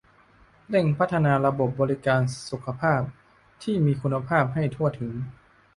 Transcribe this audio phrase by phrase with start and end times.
[0.69, 3.01] เร่งพัฒนาระบบบริการสุขภาพ
[3.63, 5.13] ที่มีคุณภาพให้ทั่วถึง